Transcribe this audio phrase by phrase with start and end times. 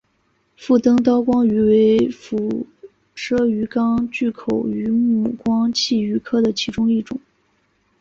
[0.57, 2.65] 腹灯刀光鱼为辐
[3.15, 7.19] 鳍鱼纲巨口鱼目光器鱼科的其中一种。